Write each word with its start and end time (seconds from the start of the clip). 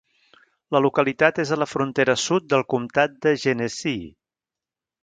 La 0.75 0.81
localitat 0.85 1.41
és 1.45 1.51
a 1.51 1.59
la 1.65 1.69
frontera 1.75 2.17
sud 2.25 2.49
del 2.55 2.67
comtat 2.77 3.17
de 3.27 3.39
Genesee. 3.47 4.15